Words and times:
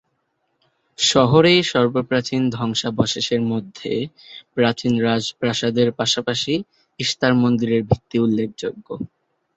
শহরে 0.99 1.53
সর্বপ্রাচীন 1.63 2.41
ধ্বংসাবশেষের 2.49 3.41
মধ্যে 3.51 3.91
প্রাচীন 4.55 4.93
রাজপ্রাসাদের 5.01 5.87
পাশাপাশি 5.91 6.53
ইশতার 6.99 7.33
মন্দিরের 7.33 7.81
ভিত্তি 7.89 8.17
উল্লেখযোগ্য। 8.19 8.87